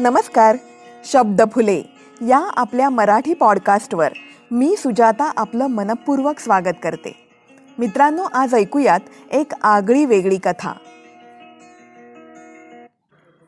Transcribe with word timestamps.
नमस्कार 0.00 0.56
शब्द 1.04 1.42
फुले 1.52 1.82
या 2.28 2.50
आपल्या 2.56 2.90
मराठी 2.90 3.34
पॉडकास्टवर 3.34 4.12
मी 4.50 4.76
सुजाता 4.76 5.32
आपलं 5.36 5.66
मनपूर्वक 5.66 6.38
स्वागत 6.38 6.74
करते. 6.82 7.28
मित्रांनो 7.78 8.22
आज 8.32 8.54
ऐकूयात 8.54 9.00
एक 9.30 9.52
आगळी 9.62 10.04
वेगळी 10.04 10.38
कथा. 10.38 10.72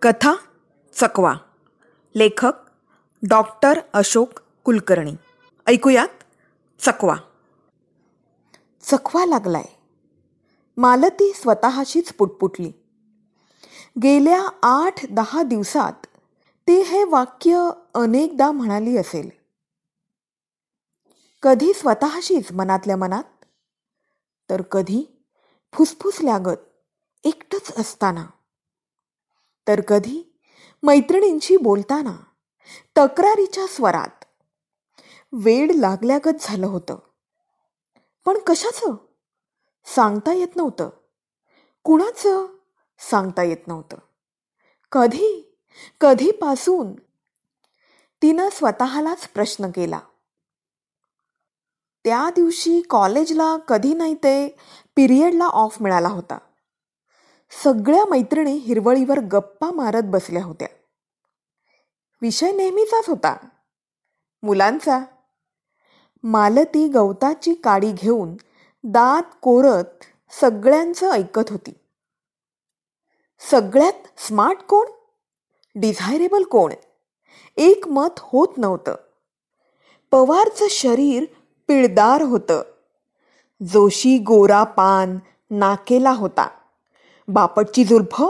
कथा 0.03 0.33
चकवा. 1.01 1.35
लेखक 2.17 2.53
डॉक्टर 3.29 3.81
अशोक 3.93 4.41
कुलकर्णी. 4.65 5.13
ऐकूयात 5.67 6.23
चकवा. 6.81 7.17
चकवा 8.83 9.27
लागलाय. 9.27 9.65
मालती 10.77 11.33
स्वतःशीच 11.33 12.13
पुटपुटली. 12.13 12.73
गेल्या 14.03 14.43
आठ 14.63 15.07
दहा 15.11 15.43
दिवसात 15.43 16.00
ती 16.71 16.81
हे 16.81 17.05
वाक्य 17.05 17.71
अनेकदा 17.95 18.51
म्हणाली 18.51 18.97
असेल. 18.97 19.31
कधी 21.43 21.73
स्वतःशीच 21.73 22.53
मनातल्या 22.53 22.97
मनात 22.97 23.45
तर 24.51 24.63
कधी 24.63 25.25
फुसफुसल्यागत 25.73 26.57
एकटंच 27.25 27.79
असताना. 27.79 28.27
तर 29.69 29.81
कधी 29.81 30.39
मैत्रिणींशी 30.83 31.57
बोलताना 31.57 32.17
तक्रारीच्या 32.97 33.67
स्वरात 33.67 34.25
वेड 35.33 35.73
लागल्यागत 35.75 36.37
झालं 36.41 36.67
होतं. 36.67 36.99
पण 38.25 38.39
कशाचं? 38.47 38.95
सांगता 39.85 40.33
येत 40.33 40.57
नव्हतं. 40.57 40.91
कुणाचं? 41.85 42.47
सांगता 42.99 43.43
येत 43.43 43.69
नव्हतं. 43.69 43.97
कधी 44.93 45.50
कधीपासून? 46.01 46.93
तिनं 48.23 48.49
स्वतःलाच 48.53 49.29
प्रश्न 49.29 49.71
केला. 49.71 50.01
त्या 52.05 52.31
दिवशी 52.35 52.81
कॉलेजला 52.81 53.57
कधी 53.57 53.95
नाही 53.95 54.15
ते 54.15 54.49
पिरियडला 54.97 55.45
ऑफ 55.45 55.83
मिळाला 55.83 56.09
होता. 56.09 56.39
सगळ्या 57.65 58.05
मैत्रिणी 58.05 58.53
हिरवळीवर 58.53 59.21
गप्पा 59.21 59.71
मारत 59.71 60.03
बसल्या 60.05 60.45
होत्या. 60.45 60.69
विषय 62.23 62.53
नेहमीचाच 62.53 63.09
होता. 63.09 63.37
मुलांचा. 64.43 64.99
मालती 66.23 66.89
गवताची 66.89 67.55
काडी 67.55 67.93
घेऊन 67.93 68.37
दात 68.85 69.23
कोरत 69.43 70.05
सगळ्यांचं 70.41 71.11
ऐकत 71.11 71.51
होती. 71.51 71.73
सगळ्यात 73.51 74.21
स्मार्ट 74.21 74.59
कोण? 74.59 74.87
डिझायरेबल 75.75 76.43
कोण? 76.43 76.73
एक 77.57 77.89
मत 77.89 78.19
होत 78.19 78.49
नव्हतं. 78.57 78.95
पवारचं 80.11 80.67
शरीर 80.71 81.25
पिळदार 81.69 82.23
होतं. 82.23 82.63
जोशी 83.69 84.19
गोरा 84.19 84.65
पान 84.65 85.19
नाकेला 85.51 86.11
होता. 86.11 86.49
बापटची 87.29 87.85
जुल्फ 87.85 88.23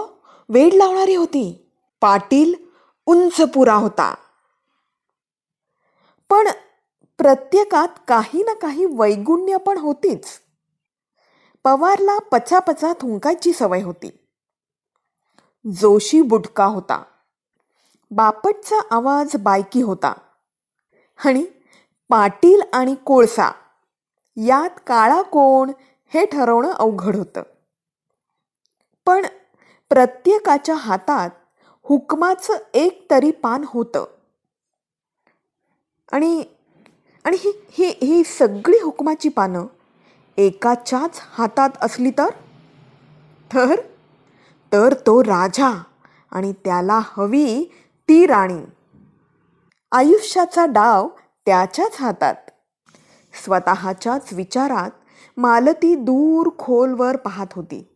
वेड 0.49 0.75
लावणारी 0.75 1.15
होती. 1.15 1.71
पाटील 2.01 2.55
उंच 3.07 3.41
पुरा 3.41 3.75
होता. 3.75 4.15
पण 6.29 6.49
प्रत्येकात 7.19 7.89
काही 8.09 8.43
ना 8.43 8.55
काही 8.55 8.85
वैगुण्य 8.85 9.57
पण 9.57 9.79
होतीच. 9.79 10.25
पवारला 11.65 12.19
पचापचा 12.19 12.93
थुंकायची 12.93 13.53
सवय 13.53 13.83
होती. 13.83 14.11
जोशी 15.81 16.23
बुटका 16.23 16.65
होता. 16.65 17.03
बापटचा 18.11 18.81
आवाज 18.91 19.37
बायकी 19.37 19.83
होता. 19.83 20.13
आणि 21.25 21.47
पाटील 22.09 22.61
आणि 22.73 22.95
कोळसा 22.95 23.51
यात 24.37 24.71
काळा 24.87 25.23
कोण 25.23 25.73
हे 26.07 26.27
ठरवणं 26.27 26.73
अवघड 26.73 27.17
होतं. 27.17 27.43
पण 29.07 29.27
प्रत्येकाच्या 29.89 30.75
हातात 30.75 31.31
हुकमाचं 31.83 32.55
एक 32.75 33.11
तरी 33.11 33.31
पान 33.31 33.65
होतं. 33.67 34.05
आणि 36.13 36.45
आणि 37.25 37.37
ही 37.41 37.53
ही 37.71 37.89
ही 37.89 38.25
सगळी 38.25 38.79
हुकमाची 38.83 39.29
पानं 39.29 39.67
एकाच्याच 40.37 41.21
हातात 41.23 41.71
असली 41.81 42.11
तर? 42.11 42.31
तर? 43.55 43.81
तर 44.73 44.95
तो 44.95 45.25
राजा 45.25 45.83
आणि 46.31 46.53
त्याला 46.53 47.01
हवी 47.03 47.65
ती 48.11 48.27
राणी. 48.27 48.63
आयुष्याचा 49.93 50.67
डाव 50.67 51.09
त्याच्याच 51.47 51.97
हातात. 52.01 52.35
स्वतःच्याच 53.45 54.33
विचारात 54.33 54.91
मालती 55.37 55.95
दूर 55.95 56.51
खोलवर 56.59 57.17
पाहत 57.17 57.47
होती. 57.53 57.89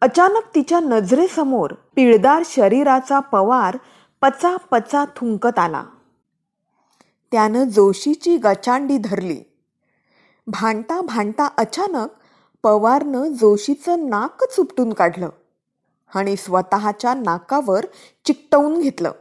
अचानक 0.00 0.40
तिच्या 0.54 0.80
नजरेसमोर 0.80 1.72
पिळदार 1.72 2.42
शरीराचा 2.44 3.20
पवार 3.20 3.78
पचा 4.22 4.56
पचा 4.56 5.04
थुंकत 5.04 5.58
आला. 5.58 5.84
त्यानं 7.32 7.64
जोशीची 7.64 8.36
गचांडी 8.36 8.98
धरली. 8.98 9.40
भांडता 10.46 11.00
भांडता 11.00 11.48
अचानक 11.56 12.08
पवारनं 12.62 13.32
जोशीचं 13.32 14.08
नाकच 14.08 14.54
उपटून 14.58 14.92
काढलं. 14.92 15.28
आणि 16.14 16.36
स्वतःच्या 16.36 17.14
नाकावर 17.14 17.86
चिकटवून 18.24 18.80
घेतलं. 18.80 19.12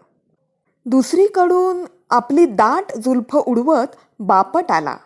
दुसरीकडून 0.85 1.85
आपली 2.09 2.45
दाट 2.45 2.97
जुल्फ 2.97 3.35
उडवत 3.35 3.95
बापट 4.19 4.71
आला. 4.71 4.97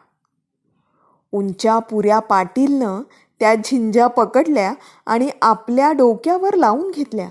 उंच्या 1.32 1.80
पुऱ्या 1.80 2.20
पाटीलनं 2.20 3.02
त्या 3.40 3.56
झिंजा 3.56 4.08
पकडल्या 4.08 4.74
आणि 5.06 5.30
आपल्या 5.42 5.92
डोक्यावर 5.92 6.54
लावून 6.54 6.92
घेतल्या. 6.92 7.30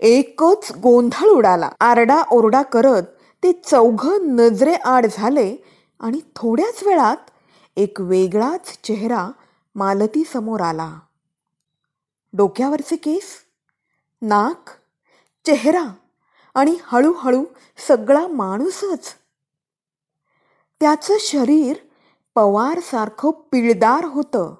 एकच 0.00 0.72
गोंधळ 0.82 1.26
उडाला. 1.26 1.70
आरडा 1.80 2.22
ओरडा 2.30 2.62
करत 2.62 3.02
ते 3.42 3.52
चौघं 3.52 4.18
नजरेआड 4.22 5.06
झाले 5.12 5.56
आणि 6.00 6.20
थोड्याच 6.36 6.84
वेळात 6.86 7.16
एक 7.76 8.00
वेगळाच 8.00 8.78
चेहरा 8.84 9.28
मालतीसमोर 9.74 10.60
आला. 10.60 10.96
डोक्यावरचे 12.32 12.96
केस? 12.96 13.47
नाक 14.22 14.70
चेहरा 15.46 15.84
आणि 16.54 16.76
हळूहळू 16.82 17.44
सगळा 17.88 18.26
माणूसच. 18.26 19.14
त्याचं 20.80 21.14
शरीर 21.20 21.76
पवारसारखं 22.34 23.30
पिळदार 23.30 24.04
होतं. 24.04 24.54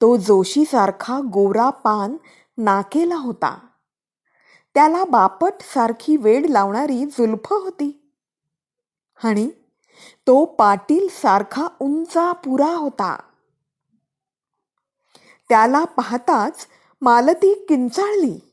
तो 0.00 0.16
जोशीसारखा 0.16 1.20
गोरा 1.20 1.70
पान 1.70 2.16
नाकेला 2.58 3.16
होता. 3.16 3.58
त्याला 4.74 5.04
बापट 5.04 5.52
सारखी 5.60 6.16
वेड 6.16 6.46
लावणारी 6.50 7.04
जुल्फ 7.04 7.52
होती. 7.52 8.12
आणि 9.24 9.50
तो 10.26 10.44
पाटील 10.44 11.08
सारखा 11.10 11.68
उंचा 11.80 12.32
पुरा 12.32 12.74
होता. 12.74 13.22
त्याला 15.48 15.84
पाहताच 15.84 16.66
मालती 17.00 17.54
किंचाळली. 17.68 18.50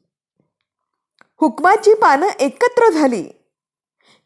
हुकमाची 1.41 1.93
पानं 1.93 2.27
एकत्र 2.27 2.89
झाली. 2.91 3.23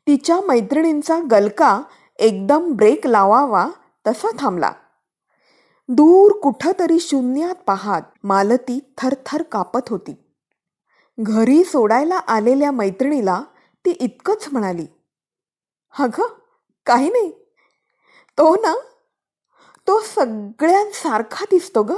तिच्या 0.08 0.42
मैत्रिणींचा 0.42 1.20
गलका 1.32 1.82
एकदम 2.20 2.72
ब्रेक 2.72 3.08
लावावा 3.08 3.70
तसा 4.08 4.28
थांबला. 4.40 4.72
दूर 5.90 6.40
कुठंतरी 6.40 7.00
शून्यात 7.00 7.56
पाहात 7.56 8.02
मालती 8.24 8.94
थरथर 8.98 9.42
कापत 9.42 9.90
होती. 9.90 10.16
घरी 11.20 11.64
सोडायला 11.64 12.16
आलेल्या 12.16 12.72
मैत्रिणीला 12.72 13.44
ती 13.86 13.92
इतकंच 13.92 14.48
म्हणाली 14.52 14.88
अगं 16.00 16.28
काही 16.86 17.10
नाही. 17.10 17.32
तो 18.38 18.56
ना 18.56 18.76
तो 19.88 20.00
सगळ्यांसारखा 20.00 21.46
दिसतो 21.52 21.84
ग. 21.84 21.92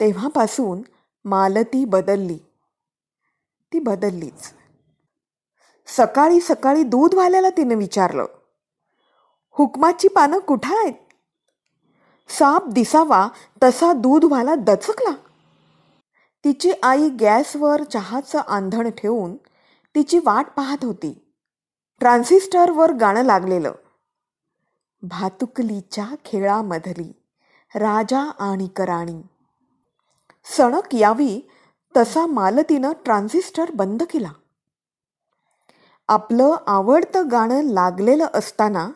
तेव्हापासून 0.00 0.82
मालती 1.24 1.84
बदलली. 1.84 2.38
ती 3.72 3.78
बदललीच. 3.78 4.54
सकाळी 5.86 6.40
सकाळी 6.40 6.82
दूधवाल्याला 6.82 7.50
तिनं 7.50 7.74
विचारलं 7.74 8.26
हुकमाची 9.50 10.08
पानं 10.08 10.38
कुठं 10.38 10.76
आहेत? 10.76 10.94
साप 12.28 12.68
दिसावा 12.68 13.28
तसा 13.62 13.92
दूधवाला 13.92 14.54
दचकला. 14.54 15.14
तिची 16.44 16.72
आई 16.82 17.08
गॅसवर 17.08 17.82
चहाचं 17.82 18.38
आंधण 18.38 18.90
ठेवून 18.90 19.36
तिची 19.94 20.18
वाट 20.18 20.46
पाहत 20.56 20.84
होती. 20.84 21.34
ट्रान्झिस्टरवर 21.98 22.92
गाणं 22.92 23.22
लागलेलं. 23.22 23.72
भातुकलीच्या 25.02 26.06
खेळामधली 26.24 27.12
राजा 27.74 28.20
आणि 28.20 28.68
कराणी. 28.76 29.22
सणक 30.56 30.94
यावी 30.94 31.48
तसा 31.96 32.26
मालतीनं 32.26 32.92
ट्रान्झिस्टर 33.04 33.70
बंद 33.74 34.02
केला. 34.02 34.32
आपलं 36.08 36.56
आवडतं 36.66 37.30
गाणं 37.30 37.62
लागलेलं 37.62 38.26
असताना 38.34 38.90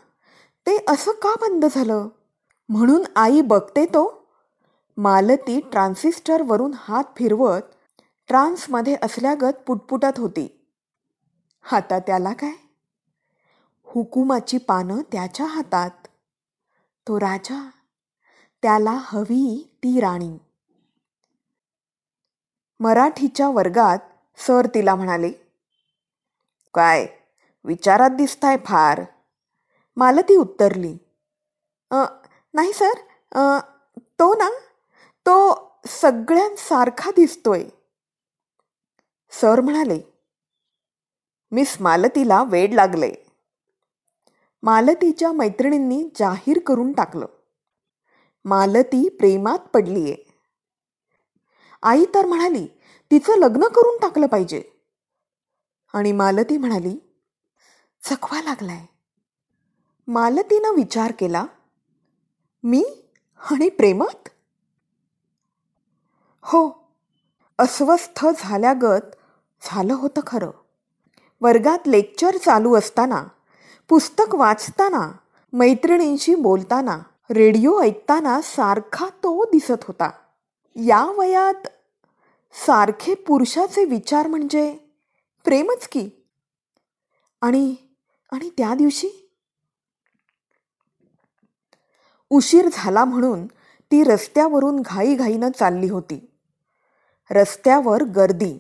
ते 0.67 0.85
असं 0.89 1.11
का 1.11 1.35
बंद 1.35 1.65
झालं? 1.71 2.09
म्हणून 2.69 3.03
आई 3.17 3.41
बघते 3.41 3.87
तो. 3.87 4.27
मालती 4.97 5.61
ट्रान्झिस्टरवरून 5.61 6.73
हात 6.77 7.05
फिरवत 7.17 7.61
ट्रान्समध्ये 8.29 8.97
असल्यागत 9.03 9.53
पुटपुटत 9.67 10.19
होती. 10.19 10.67
आता 11.73 11.99
त्याला 11.99 12.33
काय? 12.33 12.53
हुकुमाची 13.83 14.59
पानं 14.59 15.01
त्याच्या 15.13 15.47
हातात. 15.47 15.91
तो 17.09 17.21
राजा. 17.21 17.71
त्याला 18.63 18.99
हवी 19.03 19.71
ती 19.77 20.01
राणी. 20.01 20.39
मराठीच्या 22.83 23.49
वर्गात 23.49 23.99
सर 24.39 24.67
तिला 24.75 24.95
म्हणाले 24.95 25.31
काय 26.75 27.07
विचारात 27.65 28.11
दिसताय 28.11 28.57
फार. 28.65 29.03
मालती 29.97 30.37
उत्तरली 30.37 30.93
नाही 31.91 32.73
सर 32.73 33.01
आ, 33.33 33.59
तो 34.19 34.35
ना 34.35 34.49
तो 35.27 35.37
सगळ्यांसारखा 35.87 37.11
दिसतोय. 37.17 37.65
सर 39.33 39.61
म्हणाले 39.61 40.01
मिस 41.53 41.77
मालतीला 41.81 42.43
वेड 42.43 42.75
लागले. 42.75 43.13
मालतीच्या 44.63 45.33
मैत्रिणींनी 45.33 46.03
जाहीर 46.17 46.59
करून 46.67 46.93
टाकलं 46.93 47.27
मालती 48.45 49.09
प्रेमात 49.09 49.59
पडलीये. 49.75 50.22
आई 51.83 52.05
तर 52.15 52.27
म्हणाली 52.27 52.67
तिचं 53.11 53.39
लग्न 53.39 53.61
करून 53.61 53.99
टाकलं 53.99 54.27
पाहिजे. 54.27 54.63
आणि 55.95 56.13
मालती 56.13 56.59
म्हणाली 56.59 56.97
चकवा 58.03 58.43
लागलाय. 58.43 58.87
मालतीनं 60.07 60.75
विचार 60.75 61.13
केला 61.19 61.47
मी 62.63 62.85
आणि 63.51 63.69
प्रेमात? 63.69 64.29
हो 66.43 66.89
अस्वस्थ 67.59 68.27
झाल्यागत 68.39 69.15
झालं 69.63 69.95
होतं 69.95 70.21
खरं. 70.27 70.51
वर्गात 71.41 71.79
लेक्चर 71.87 72.37
चालू 72.37 72.75
असताना 72.75 73.25
पुस्तक 73.89 74.35
वाचताना 74.35 75.13
मैत्रिणींशी 75.53 76.35
बोलताना 76.35 76.99
रेडिओ 77.31 77.81
ऐकताना 77.81 78.41
सारखा 78.43 79.07
तो 79.09 79.45
दिसत 79.45 79.85
होता. 79.89 80.11
या 80.77 81.13
वयात 81.19 81.67
सारखे 82.67 83.15
पुरुषाचे 83.15 83.85
विचार 83.85 84.27
म्हणजे 84.27 84.79
प्रेमच 85.45 85.89
की? 85.89 86.11
आणि 87.41 87.75
आणि 88.33 88.51
त्या 88.51 88.75
दिवशी? 88.75 89.31
उशीर 92.31 92.69
झाला 92.73 93.05
म्हणून 93.05 93.47
ती 93.91 94.05
रस्त्यावरून 94.05 94.81
घाईघाईनं 94.81 95.51
चालली 95.59 95.89
होती. 95.89 96.31
रस्त्यावर 97.31 98.03
गर्दी. 98.03 98.59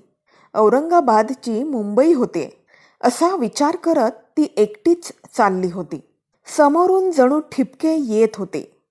औरंगाबादची 0.55 1.63
मुंबई 1.63 2.15
होते. 2.15 2.67
असा 3.01 3.37
विचार 3.37 3.77
करत 3.77 4.11
ती 4.11 4.55
एकटीच 4.57 5.13
चालली 5.37 5.67
होती. 5.67 6.01
समोरून 6.47 7.11
जणू 7.11 7.41
ठिपके 7.41 7.97
येत 7.99 8.37
होते. 8.37 8.83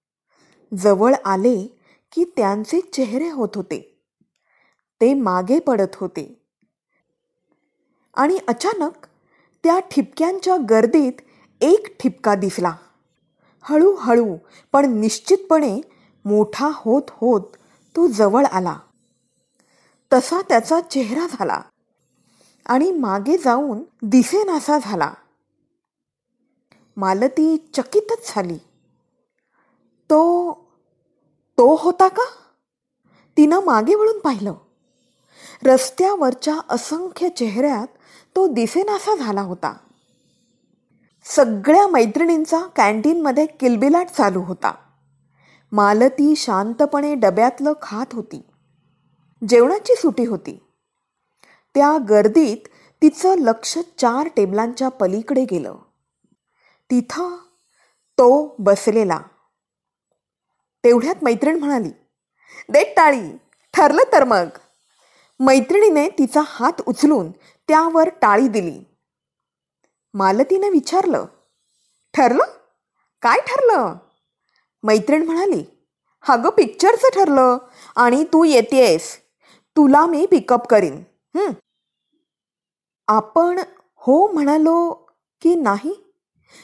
जवळ 0.78 1.14
आले 1.26 1.81
की 2.12 2.24
त्यांचे 2.24 2.81
चेहरे 2.81 3.30
होत 3.31 3.50
होते. 3.56 4.04
ते 5.02 5.13
मागे 5.13 5.60
पडत 5.60 5.96
होते. 5.96 6.46
आणि 8.13 8.40
अचानक 8.48 8.92
त्या 9.63 9.80
ठिपक्यांच्या 9.80 10.58
गर्दीत 10.69 11.13
एक 11.62 11.98
ठिपका 12.00 12.36
दिसला. 12.36 12.75
हळूहळू 13.62 14.38
पण 14.72 14.86
निश्चितपणे 14.86 15.81
मोठा 16.25 16.69
होत 16.74 17.02
होत 17.10 17.42
तो 17.96 18.08
जवळ 18.08 18.46
आला. 18.46 18.80
तसा 20.13 20.42
त्याचा 20.42 20.81
चेहरा 20.81 21.28
झाला 21.28 21.62
आणि 22.66 22.92
मागे 22.92 23.38
जाऊन 23.38 23.84
दिसेनासा 24.02 24.78
झाला. 24.81 25.13
मालती 26.98 27.58
चकितच 27.74 28.34
झाली. 28.36 28.58
तो 30.10 30.52
तो 31.62 31.75
होता 31.75 32.08
का? 32.08 32.24
तिनं 33.38 33.60
मागे 33.60 33.96
वळून 33.96 34.19
पाहिलं. 34.19 34.54
रस्त्यावरच्या 35.66 36.60
असंख्य 36.69 37.30
चेहऱ्यात 37.30 37.88
तो 38.36 38.48
दिसेनासा 38.48 39.16
झाला 39.16 39.42
होता. 39.42 39.74
सगळ्या 41.24 41.88
मैत्रिणींचा 41.88 42.60
कॅन्टीनमध्ये 42.60 43.46
किलबिलाट 43.46 44.10
चालू 44.10 44.42
होता. 44.42 44.74
मालती 45.72 46.36
शांतपणे 46.36 47.16
डब्यातलं 47.16 47.74
खात 47.81 48.06
होती. 48.13 48.42
जेवणाची 49.50 49.96
सुटी 49.96 50.25
होती. 50.25 50.63
त्या 51.75 51.98
गर्दीत 52.10 52.68
तिचं 53.02 53.38
लक्ष 53.38 53.78
चार 53.98 54.28
टेबलांच्या 54.36 54.90
पलीकडे 54.90 55.46
गेलं. 55.52 55.75
तिथं 56.90 57.38
तो 58.12 58.56
बसलेला. 58.60 59.19
तेवढ्यात 60.83 61.24
मैत्रीण 61.24 61.60
म्हणाली 61.60 61.89
देत 62.69 62.94
टाळी 62.98 63.22
ठरलं 63.74 64.12
तर 64.13 64.24
मग. 64.24 64.48
मैत्रिणीने 65.39 66.07
तिचा 66.10 66.42
हात 66.45 66.81
उचलून 66.88 67.31
त्यावर 67.69 68.10
टाळी 68.22 68.48
दिली. 68.48 68.80
मालतीने 70.13 70.69
विचारलं 70.69 71.25
ठरलं? 72.13 72.44
काय 73.22 73.39
ठरलं? 73.48 73.94
मैत्रीण 74.83 75.25
म्हणाली 75.25 75.63
अगं 76.24 76.50
पिक्चरचं 76.50 77.10
ठरलं 77.16 77.57
आणि 77.95 78.24
तू 78.24 78.44
येतेस. 78.44 79.18
तुला 79.77 80.06
मी 80.06 80.25
पिकअप 80.25 80.68
करीन. 80.68 81.01
आपण 83.07 83.60
हो 83.95 84.27
म्हणालो 84.27 84.94
की 85.42 85.56
नाही 85.56 85.94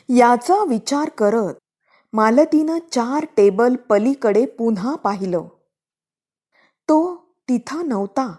याचा 0.10 0.64
विचार 0.64 1.10
करत 1.10 1.54
मालतीनं 2.14 2.78
चार 2.92 3.26
टेबल 3.38 3.76
पलीकडे 3.76 4.46
पुन्हा 4.46 4.96
पाहिलं. 4.96 5.42
तो 6.90 7.16
तिथं 7.50 7.88
नव्हता. 7.88 8.36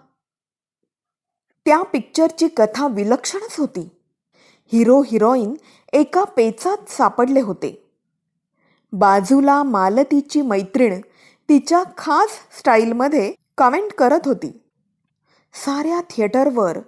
त्या 1.65 1.82
पिक्चरची 1.82 2.49
कथा 2.49 2.89
विलक्षणच 2.89 3.56
होती. 3.58 3.91
हिरो 4.72 5.03
हिरोईन 5.03 5.55
एका 5.93 6.25
पेचात 6.25 6.91
सापडले 6.91 7.41
होते. 7.41 7.91
बाजूला 8.93 9.63
मालतीची 9.63 10.43
मैत्रीण 10.43 11.01
तिच्या 11.48 11.82
खास 11.98 12.29
स्टाईलमध्ये 12.58 13.34
कमेंट 13.58 13.93
करत 13.93 14.20
होती. 14.25 14.63
साऱ्या 15.53 16.01
थिएटरवर 16.01 16.79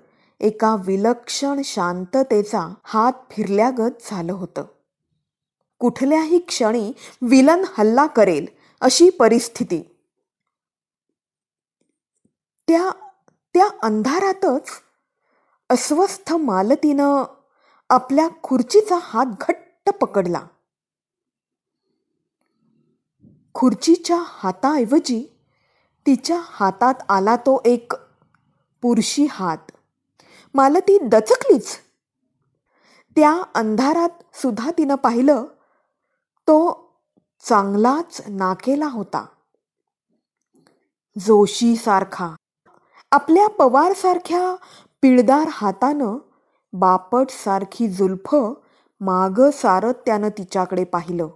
एका 0.41 0.77
विलक्षण 0.87 1.61
शांततेचा 1.65 2.75
हात 2.85 3.13
फिरल्यागत 3.31 3.91
झालं 4.11 4.33
होतं. 4.33 4.65
कुठल्याही 5.81 6.39
क्षणी 6.39 6.93
विलन 7.23 7.65
हल्ला 7.79 8.07
करेल 8.07 8.47
अशी 8.81 9.11
परिस्थिती. 9.11 9.97
त्या 12.69 12.91
त्या 13.55 13.69
अंधारातच 13.83 14.69
अस्वस्थ 15.71 16.33
मालतीनं 16.33 17.25
आपल्या 17.91 18.29
खुर्चीचा 18.43 18.99
हात 19.03 19.27
घट्ट 19.41 19.91
पकडला. 19.91 20.47
खुर्चीच्या 23.55 24.23
हाताऐवजी 24.27 25.39
तिच्या 26.07 26.41
हातात 26.45 26.95
आला 27.09 27.37
तो 27.37 27.63
एक 27.65 27.93
पुरुषी 28.83 29.27
हात. 29.31 29.71
मालती 30.55 30.99
दचकलीच. 30.99 31.77
त्या 33.17 33.43
अंधारात 33.55 34.37
सुद्धा 34.37 34.71
तिनं 34.71 34.95
पाहिलं 34.95 35.45
तो 36.51 36.91
चांगलाच 37.45 38.21
नाकेला 38.29 38.87
होता. 38.87 39.27
जोशीसारखा 41.19 42.35
आपल्या 43.13 43.49
पवारसारख्या 43.49 44.55
पिळदार 45.03 45.49
हातानं 45.51 46.19
बापट 46.73 47.31
सारखी 47.31 47.89
जुल्फ 47.89 48.37
माग 49.01 49.51
सारत 49.51 49.95
त्यानं 50.07 50.29
तिच्याकडे 50.29 50.85
पाहिलं. 50.85 51.29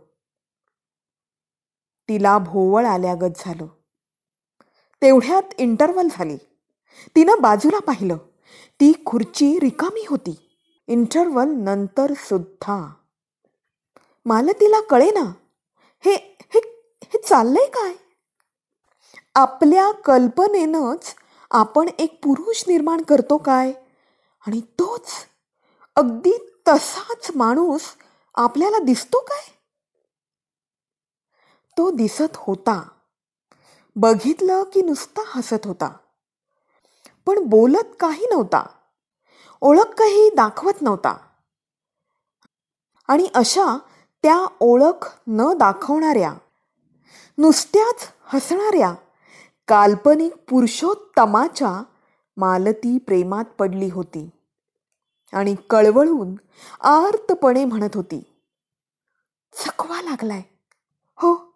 तिला 2.08 2.38
भोवळ 2.38 2.86
आल्यागत 2.86 3.32
झालं. 3.36 3.66
तेवढ्यात 5.02 5.42
इंटरवल 5.58 6.08
झाली. 6.10 6.36
तिनं 7.16 7.34
बाजूला 7.40 7.78
पाहिलं. 7.78 8.16
ती 8.80 8.92
खुर्ची 9.06 9.60
रिकामी 9.60 10.06
होती. 10.08 10.58
इंटरवल 10.86 11.48
नंतर 11.48 12.12
सुद्धा 12.16 12.94
मालतीला 14.26 14.80
कळे 14.80 15.10
ना 15.10 15.32
हे 16.04 16.14
हे 16.54 16.58
हे 17.04 17.18
चाललंय 17.22 17.66
काय? 17.66 17.94
आपल्या 19.34 19.92
कल्पनेनंच 19.92 21.14
आपण 21.50 21.88
एक 21.98 22.18
पुरुष 22.22 22.64
निर्माण 22.68 23.02
करतो 23.02 23.38
काय? 23.38 23.72
आणि 24.46 24.60
तोच 24.60 25.12
अगदी 25.96 26.32
तसाच 26.68 27.30
माणूस 27.34 27.82
आपल्याला 28.34 28.78
दिसतो 28.78 29.20
काय? 29.20 29.50
तो 31.78 31.90
दिसत 31.90 32.36
होता. 32.36 32.82
बघितलं 33.96 34.62
की 34.62 34.82
नुसता 34.82 35.22
हसत 35.26 35.66
होता. 35.66 35.96
पण 37.26 37.38
बोलत 37.38 37.96
काही 38.00 38.26
नव्हता. 38.26 38.66
ओळख 39.60 39.94
काही 39.98 40.30
दाखवत 40.36 40.82
नव्हता. 40.82 41.16
आणि 43.08 43.28
अशा 43.34 43.78
त्या 44.24 44.46
ओळख 44.60 45.18
न 45.26 45.52
दाखवणाऱ्या 45.58 46.34
नुसत्याच 47.38 48.12
हसणाऱ्या 48.24 48.94
काल्पनिक 49.68 50.34
पुरुषोत्तमाच्या 50.48 51.82
मालती 52.36 52.98
प्रेमात 52.98 53.44
पडली 53.44 53.88
होती 53.88 54.30
आणि 55.32 55.54
कळवळून 55.70 56.34
आर्तपणे 56.80 57.64
म्हणत 57.64 57.88
होती 57.94 58.30
चकवा 59.52 60.02
लागलाय. 60.02 60.42
हो 61.16 61.52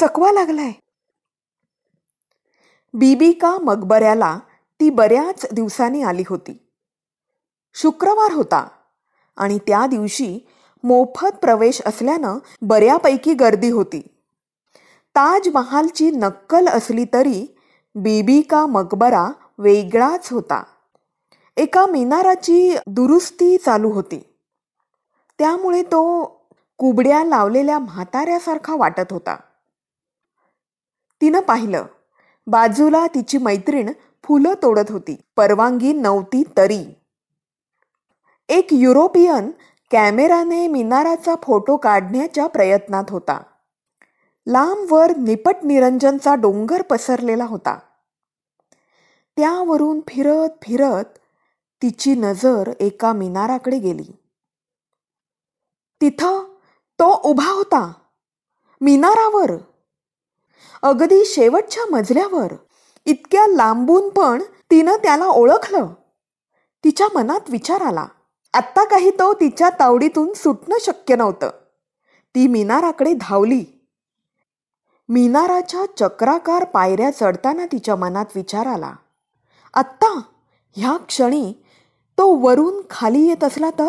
चकवा 0.00 0.32
लागलाय. 0.32 0.72
बीबिका 2.94 3.58
मकबऱ्याला 3.58 4.38
ती 4.80 4.90
बऱ्याच 4.90 5.46
दिवसांनी 5.52 6.02
आली 6.02 6.22
होती. 6.28 6.68
शुक्रवार 7.74 8.32
होता 8.32 8.68
आणि 9.36 9.58
त्या 9.58 9.86
दिवशी 9.86 10.38
मोफत 10.84 11.36
प्रवेश 11.40 11.82
असल्यानं 11.86 12.38
बऱ्यापैकी 12.62 13.34
गर्दी 13.34 13.70
होती. 13.70 14.00
ताजमहालची 15.14 16.10
नक्कल 16.10 16.68
असली 16.68 17.04
तरी 17.04 17.46
बीबिका 17.94 18.66
मकबरा 18.66 19.28
वेगळाच 19.58 20.32
होता. 20.32 20.62
एका 21.56 21.86
मिनाराची 21.86 22.76
दुरुस्ती 22.86 23.56
चालू 23.56 23.90
होती. 23.90 24.36
त्यामुळे 25.38 25.82
तो 25.82 26.24
कुबड्या 26.78 27.24
लावलेल्या 27.24 27.78
म्हाताऱ्यासारखा 27.78 28.76
वाटत 28.76 29.12
होता. 29.12 29.36
तिनं 31.20 31.40
पाहिलं 31.40 31.84
बाजूला 32.46 33.06
तिची 33.06 33.38
मैत्रीण 33.38 33.92
फुलं 34.24 34.54
तोडत 34.62 34.90
होती. 34.90 35.16
परवानगी 35.36 35.92
नव्हती 35.92 36.42
तरी. 36.56 36.84
एक 38.48 38.66
युरोपियन 38.72 39.50
कॅमेराने 39.90 40.68
मिनाराचा 40.68 41.34
फोटो 41.42 41.76
काढण्याच्या 41.76 42.46
प्रयत्नात 42.46 43.04
होता. 43.08 43.42
लांबवर 44.46 45.16
निपट 45.16 45.56
निरंजनचा 45.64 46.34
डोंगर 46.34 46.82
पसरलेला 46.82 47.44
होता. 47.44 47.78
त्यावरून 49.36 50.00
फिरत 50.00 50.48
फिरत 50.62 51.18
तिची 51.82 52.14
नजर 52.14 52.70
एका 52.80 53.12
मिनाराकडे 53.12 53.78
गेली. 53.78 54.16
तिथं 56.00 56.54
तो 56.98 57.20
उभा 57.24 57.52
होता 57.52 57.92
मिनारावर. 58.80 59.50
अगदी 60.82 61.24
शेवटच्या 61.24 61.84
मजल्यावर 61.90 62.52
इतक्या 63.04 63.46
लांबून 63.46 64.08
पण 64.08 64.42
तिनं 64.70 64.96
त्याला 64.96 65.26
ओळखलं. 65.26 65.86
तिच्या 66.84 67.06
मनात 67.14 67.40
विचार 67.48 67.80
आला. 67.80 68.06
आत्ता 68.54 68.84
काही 68.84 69.10
तो 69.10 69.34
तिच्या 69.34 69.70
तावडीतून 69.70 70.32
सुटणं 70.32 70.76
शक्य 70.80 71.16
नव्हतं. 71.16 71.50
ती 72.34 72.46
मिनाराकडे 72.46 73.14
धावली. 73.20 73.64
मिनाराच्या 75.08 75.84
चक्राकार 75.98 76.64
पायऱ्या 76.64 77.10
चढताना 77.10 77.66
तिच्या 77.66 77.96
मनात 77.96 78.26
विचार 78.34 78.66
आला. 78.66 78.94
आत्ता 79.74 80.20
ह्या 80.76 80.96
क्षणी 80.96 81.52
तो 82.18 82.34
वरून 82.34 82.74
खाली 82.90 83.28
येत 83.28 83.44
असला 83.44 83.70
तर? 83.70 83.88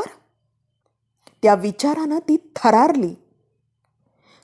त्या 1.44 1.56
विचारानं 1.56 2.20
ती 2.20 2.52
थरारली. 2.56 3.16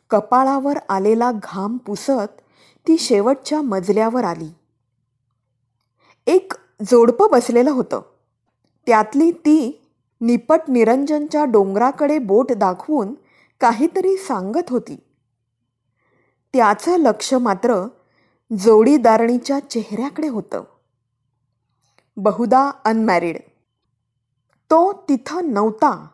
कपाळावर 0.09 0.77
आलेला 0.89 1.31
घाम 1.31 1.77
पुसत 1.77 2.41
ती 2.87 2.97
शेवटच्या 2.97 3.61
मजल्यावर 3.61 4.23
आली. 4.23 4.49
एक 6.27 6.53
जोडपं 6.91 7.27
बसलेलं 7.31 7.71
होतं. 7.71 8.01
त्यातली 8.87 9.31
ती 9.31 9.80
निपट 10.21 10.59
निरंजनच्या 10.67 11.45
डोंगराकडे 11.45 12.19
बोट 12.19 12.51
दाखवून 12.51 13.13
काहीतरी 13.61 14.17
सांगत 14.17 14.69
होती. 14.69 14.95
त्याचं 16.53 16.97
लक्ष 16.97 17.33
मात्र 17.33 17.87
जोडीदारणीच्या 18.59 19.59
चेहऱ्याकडे 19.59 20.27
होतं. 20.27 20.63
बहुधा 22.17 22.71
अनमॅरिड 22.85 23.37
तो 24.71 25.05
तिथं 25.09 25.53
नव्हता. 25.53 26.07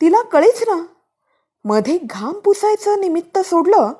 तिला 0.00 0.22
कळेच 0.22 0.62
ना 0.62 0.86
मध्ये 1.64 1.98
घाम 2.02 2.32
पुसायचं 2.32 3.00
निमित्त 3.00 3.38
सोडलं 3.38 3.92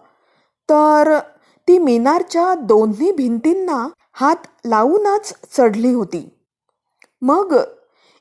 तर 0.70 1.18
ती 1.68 1.78
मिनारच्या 1.78 2.54
दोन्ही 2.54 3.12
भिंतींना 3.12 3.88
हात 4.12 4.46
लावूनच 4.64 5.34
चढली 5.56 5.92
होती. 5.92 6.38
मग 7.22 7.54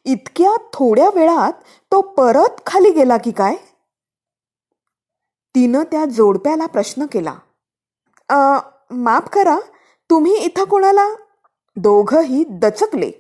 इतक्या 0.05 0.51
थोड्या 0.73 1.09
वेळात 1.15 1.53
तो 1.91 2.01
परत 2.01 2.61
खाली 2.65 2.91
गेला 2.91 3.17
की 3.17 3.31
काय? 3.31 3.55
तिनं 5.55 5.83
त्या 5.83 6.05
जोडप्याला 6.05 6.65
प्रश्न 6.65 7.05
केला. 7.05 7.35
माफ 8.91 9.29
करा 9.29 9.57
तुम्ही 10.09 10.35
इथं 10.35 10.63
कोणाला? 10.63 11.07
दोघंही 11.77 12.43
दचकले. 12.49 13.11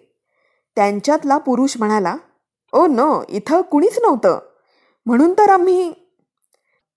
त्यांच्यातला 0.77 1.37
पुरुष 1.37 1.77
म्हणाला 1.79 2.15
ओ 2.73 2.85
न 2.89 3.21
इथं 3.29 3.61
कुणीच 3.61 3.99
नव्हतं. 3.99 4.39
म्हणून 5.05 5.33
तर 5.33 5.49
आम्ही 5.49 5.91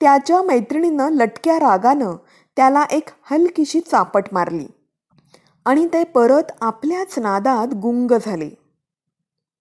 त्याच्या 0.00 0.42
मैत्रिणीनं 0.42 1.08
लटक्या 1.12 1.58
रागानं 1.58 2.16
त्याला 2.56 2.84
एक 2.90 3.08
हलकीशी 3.30 3.80
चापट 3.80 4.24
मारली 4.32 4.66
आणि 5.66 5.86
ते 5.86 6.04
परत 6.04 6.52
आपल्याच 6.60 7.18
नादात 7.18 7.74
गुंग 7.74 8.16
झाले. 8.20 8.50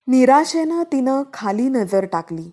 निराशेनं 0.07 0.83
तिनं 0.83 1.23
खाली 1.33 1.69
नजर 1.69 2.05
टाकली. 2.05 2.51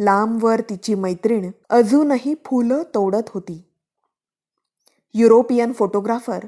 लांबवर 0.00 0.60
तिची 0.60 0.94
मैत्रीण 0.94 1.50
अजूनही 1.68 2.34
फुलं 2.34 2.82
तोडत 2.82 3.28
होती. 3.28 3.64
युरोपियन 5.14 5.72
फोटोग्राफर 5.72 6.44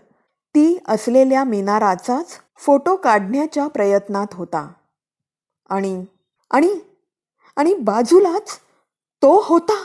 ती 0.55 0.79
असलेल्या 0.89 1.45
मिनाराचाच 1.45 2.27
फोटो 2.57 2.97
काढण्याच्या 2.97 3.69
प्रयत्नात 3.69 4.27
होता. 4.33 4.73
आणि 5.69 6.05
आणि 6.51 6.75
आणि 7.57 7.75
बाजूलाच 7.75 8.59
तो 9.23 9.41
होता. 9.45 9.85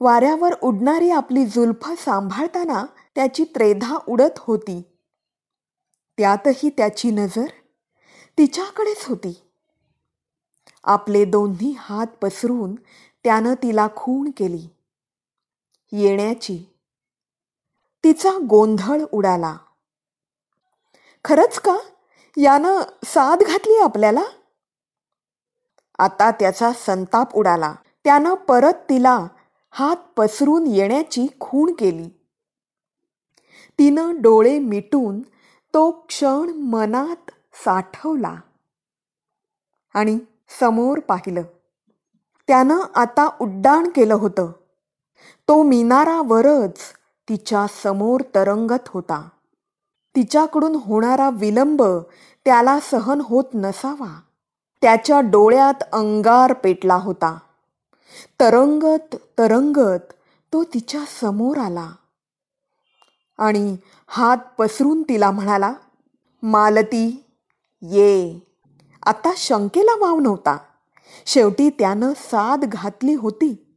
वाऱ्यावर 0.00 0.54
उडणारी 0.62 1.10
आपली 1.10 1.46
जुल्फ 1.46 1.90
सांभाळताना 2.04 2.86
त्याची 3.14 3.44
त्रेधा 3.44 3.98
उडत 4.08 4.38
होती. 4.38 4.82
त्यातही 6.18 6.70
त्याची 6.70 7.10
नजर 7.10 7.46
तिच्याकडेच 8.38 9.04
होती. 9.04 9.42
आपले 10.84 11.24
दोन्ही 11.24 11.74
हात 11.78 12.06
पसरून 12.06 12.74
त्यानं 13.24 13.54
तिला 13.54 13.88
खूण 13.96 14.30
केली. 14.36 14.68
येण्याची. 15.92 16.64
तिचा 18.04 18.30
गोंधळ 18.50 19.00
उडाला. 19.12 19.56
खरंच 21.24 21.58
का? 21.58 21.78
यानं 22.36 22.80
साथ 23.04 23.36
घातली 23.36 23.78
आपल्याला? 23.78 24.24
आता 25.98 26.30
त्याचा 26.30 26.72
संताप 26.72 27.34
उडाला. 27.34 27.74
त्यानं 28.04 28.34
परत 28.34 28.72
तिला 28.72 29.26
हात 29.70 29.96
पसरून 30.16 30.66
येण्याची 30.66 31.26
खूण 31.40 31.72
केली. 31.72 32.08
तिनं 33.78 34.22
डोळे 34.22 34.58
मिटून 34.58 35.20
तो 35.74 35.90
क्षण 35.90 36.50
मनात 36.50 37.30
साठवला. 37.54 38.36
आणि 39.94 40.18
समोर 40.60 40.98
पाहिलं. 40.98 41.42
त्यानं 42.46 42.80
आता 42.94 43.28
उड्डाण 43.40 43.88
केलं 43.88 44.14
होतं. 44.14 44.52
तो 45.48 45.62
मिनारावरच 45.62 46.78
तिच्या 47.28 47.66
समोर 47.82 48.20
तरंगत 48.34 48.88
होता. 48.88 49.28
तिच्याकडून 50.16 50.74
होणारा 50.74 51.30
विलंब 51.30 51.82
त्याला 52.44 52.80
सहन 52.80 53.20
होत 53.20 53.44
नसावा. 53.54 54.20
त्याच्या 54.82 55.20
डोळ्यात 55.20 55.82
अंगार 55.92 56.52
पेटला 56.52 56.94
होता. 56.94 57.38
तरंगत 58.40 59.16
तरंगत 59.38 60.12
तो 60.52 60.64
तिच्या 60.64 61.00
समोर 61.20 61.58
आला. 61.58 61.90
आणि 63.38 63.76
हात 64.06 64.36
पसरून 64.58 65.02
तिला 65.02 65.30
म्हणाला 65.30 65.72
मालती 66.42 67.24
ये. 67.82 68.38
आता 69.06 69.32
शंकेला 69.36 69.96
वाव 70.00 70.20
नव्हता. 70.20 70.58
शेवटी 71.26 71.70
त्यानं 71.70 72.12
साद 72.16 72.64
घातली 72.64 73.14
होती. 73.14 73.76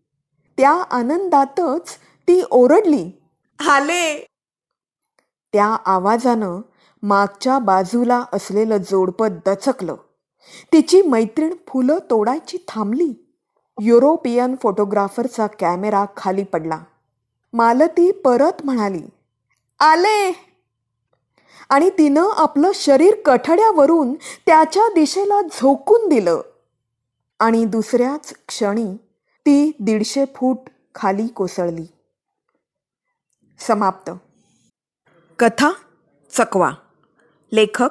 त्या 0.57 0.71
आनंदातच 0.71 1.89
ती 2.27 2.43
ओरडली. 2.51 3.11
आले. 3.59 4.25
त्या 5.53 5.77
आवाजानं 5.85 6.61
मागच्या 7.03 7.59
बाजूला 7.59 8.23
असलेलं 8.33 8.77
जोडपं 8.77 9.27
दचकलं. 9.45 9.95
तिची 10.73 11.01
मैत्रीण 11.01 11.53
फुलं 11.67 11.97
तोडायची 12.09 12.57
थांबली. 12.67 13.13
युरोपियन 13.81 14.55
फोटोग्राफरचा 14.61 15.47
कॅमेरा 15.47 16.05
खाली 16.17 16.43
पडला. 16.43 16.79
मालती 17.53 18.11
परत 18.11 18.65
म्हणाली 18.65 19.03
आले. 19.79 20.44
आणि 21.69 21.89
तिनं 21.89 22.25
आपलं 22.35 22.71
शरीर 22.75 23.15
कठड्यावरून 23.25 24.13
त्याच्या 24.45 24.87
दिशेला 24.87 25.41
झोकून 25.41 26.09
दिलं. 26.09 26.41
आणि 27.39 27.65
दुसऱ्याच 27.65 28.33
क्षणी 28.47 28.95
ती 29.39 29.71
दीडशे 29.79 30.25
फूट 30.25 30.57
खाली 30.95 31.27
कोसळली. 31.27 31.85
समाप्त. 33.59 34.11
कथा 35.39 35.71
चकवा. 36.31 36.71
लेखक 37.53 37.89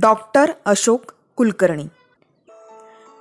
डॉक्टर 0.00 0.52
अशोक 0.64 1.00
कुलकर्णी. 1.36 1.84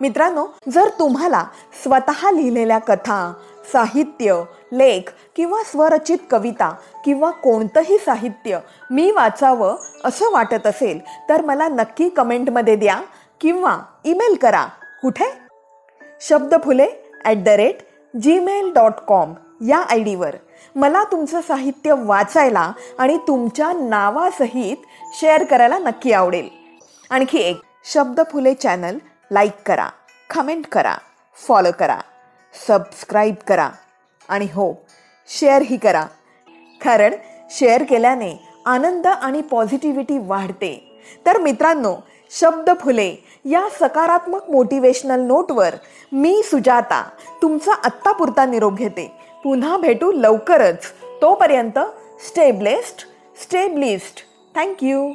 मित्रांनो 0.01 0.48
जर 0.69 0.89
तुम्हाला 1.00 1.48
स्वतः 1.83 2.31
लिहिलेल्या 2.31 2.79
कथा 2.79 3.33
साहित्य 3.74 4.43
लेख 4.72 5.12
किंवा 5.36 5.64
स्वरचित 5.64 6.18
कविता 6.32 6.70
किंवा 7.06 7.32
कोणतंही 7.32 7.98
साहित्य 7.98 8.60
मी 8.92 9.12
वाचावं 9.12 9.76
असं 10.04 10.32
वाटत 10.32 10.68
असेल 10.68 11.00
तर 11.30 11.42
मला 11.42 11.68
नक्की 11.68 12.10
कमेंटमध्ये 12.10 12.76
द्या 12.76 13.02
किंवा 13.42 13.78
ईमेल 14.06 14.36
करा. 14.36 14.66
कुठे? 15.02 15.32
Shabdphule 16.22 16.88
at 17.26 17.38
the 17.38 17.48
rate 17.48 17.78
Gmail 18.22 18.72
dot 18.74 19.00
com 19.08 19.34
या 19.68 19.78
आय 19.78 20.00
डीवर 20.00 20.36
मला 20.76 21.04
तुमचं 21.04 21.42
साहित्य 21.42 21.94
वाचायला 21.98 22.72
आणि 23.00 23.18
तुमच्या 23.18 23.72
नावासहित 23.74 24.78
शेअर 25.14 25.44
करायला 25.44 25.78
नक्की 25.78 26.14
आवडेल. 26.14 26.50
आणखी 27.10 27.40
एक 27.40 27.62
शब्दफुले 27.86 28.54
चॅनल 28.54 28.98
लाईक 29.32 29.62
करा 29.66 29.90
कमेंट 30.30 30.68
करा 30.68 30.96
फॉलो 31.48 31.70
करा 31.80 31.98
सबस्क्राईब 32.68 33.36
करा. 33.48 33.70
आणि 34.29 34.45
हो 34.45 34.86
शेअरही 35.27 35.77
करा. 35.77 36.05
कारण 36.83 37.13
शेअर 37.51 37.83
केल्याने 37.83 38.33
आनंद 38.65 39.07
आणि 39.07 39.41
पॉझिटिव्हिटी 39.41 40.17
वाढते. 40.17 41.01
तर 41.25 41.38
मित्रांनो 41.38 41.95
शब्द 42.31 42.69
फुले 42.79 43.15
या 43.45 43.67
सकारात्मक 43.71 44.50
मोटिवेशनल 44.50 45.19
नोटवर 45.19 45.75
मी 46.12 46.41
सुजाता 46.43 47.09
तुमचा 47.41 47.71
आत्तापुरता 47.74 48.45
निरोप 48.45 48.74
घेते. 48.74 49.12
पुन्हा 49.43 49.77
भेटू 49.77 50.12
लवकरच. 50.12 50.91
तोपर्यंत 51.21 51.79
stay 52.27 52.51
blessed 52.51 52.98
stay 53.41 53.67
blessed 53.67 54.19
thank you 54.59 55.12